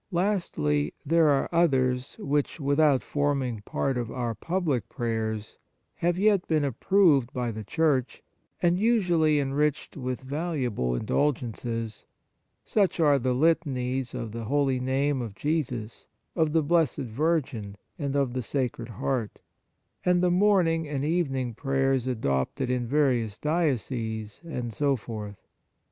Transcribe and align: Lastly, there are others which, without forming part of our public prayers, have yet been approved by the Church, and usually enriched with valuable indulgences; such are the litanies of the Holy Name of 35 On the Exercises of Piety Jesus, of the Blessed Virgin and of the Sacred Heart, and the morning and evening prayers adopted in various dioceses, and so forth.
Lastly, 0.11 0.95
there 1.05 1.29
are 1.29 1.47
others 1.51 2.15
which, 2.17 2.59
without 2.59 3.03
forming 3.03 3.61
part 3.65 3.99
of 3.99 4.09
our 4.11 4.33
public 4.33 4.89
prayers, 4.89 5.59
have 5.97 6.17
yet 6.17 6.47
been 6.47 6.63
approved 6.65 7.31
by 7.33 7.51
the 7.51 7.63
Church, 7.63 8.23
and 8.63 8.79
usually 8.79 9.39
enriched 9.39 9.95
with 9.95 10.21
valuable 10.21 10.95
indulgences; 10.95 12.07
such 12.65 12.99
are 12.99 13.19
the 13.19 13.35
litanies 13.35 14.15
of 14.15 14.31
the 14.31 14.45
Holy 14.45 14.79
Name 14.79 15.21
of 15.21 15.33
35 15.35 15.45
On 15.45 15.51
the 15.57 15.59
Exercises 15.59 15.69
of 15.69 15.75
Piety 15.77 15.85
Jesus, 15.85 16.07
of 16.47 16.53
the 16.53 16.63
Blessed 16.67 17.11
Virgin 17.15 17.77
and 17.99 18.15
of 18.15 18.33
the 18.33 18.41
Sacred 18.41 18.87
Heart, 18.89 19.41
and 20.03 20.23
the 20.23 20.31
morning 20.31 20.87
and 20.87 21.05
evening 21.05 21.53
prayers 21.53 22.07
adopted 22.07 22.71
in 22.71 22.87
various 22.87 23.37
dioceses, 23.37 24.41
and 24.43 24.73
so 24.73 24.95
forth. 24.95 25.45